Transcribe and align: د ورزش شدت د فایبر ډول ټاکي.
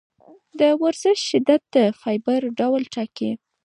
د 0.59 0.61
ورزش 0.81 1.19
شدت 1.29 1.61
د 1.75 1.77
فایبر 1.99 2.41
ډول 2.59 2.81
ټاکي. 2.93 3.31